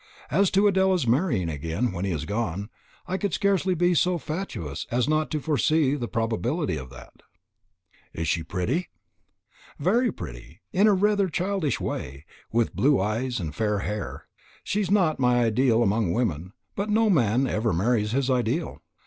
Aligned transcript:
As 0.31 0.49
to 0.49 0.65
Adela's 0.67 1.05
marrying 1.05 1.47
again 1.47 1.91
when 1.91 2.05
he 2.05 2.11
is 2.11 2.25
gone, 2.25 2.71
he 3.07 3.19
could 3.19 3.35
scarcely 3.35 3.75
be 3.75 3.93
so 3.93 4.17
fatuous 4.17 4.87
as 4.89 5.07
not 5.07 5.29
to 5.29 5.39
foresee 5.39 5.93
the 5.93 6.07
probability 6.07 6.75
of 6.75 6.89
that." 6.89 7.13
"Is 8.11 8.27
she 8.27 8.41
pretty?" 8.41 8.89
"Very 9.77 10.11
pretty, 10.11 10.61
in 10.73 10.89
rather 10.89 11.27
a 11.27 11.31
childish 11.31 11.79
way, 11.79 12.25
with 12.51 12.75
blue 12.75 12.99
eyes 12.99 13.39
and 13.39 13.53
fair 13.53 13.77
hair. 13.81 14.25
She 14.63 14.81
is 14.81 14.89
not 14.89 15.19
my 15.19 15.43
ideal 15.45 15.83
among 15.83 16.11
women, 16.13 16.53
but 16.75 16.89
no 16.89 17.07
man 17.11 17.45
ever 17.45 17.71
marries 17.71 18.09
his 18.11 18.27
ideal. 18.27 18.81